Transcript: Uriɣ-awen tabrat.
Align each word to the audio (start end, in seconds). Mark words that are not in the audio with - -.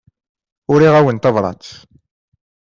Uriɣ-awen 0.71 1.17
tabrat. 1.17 1.65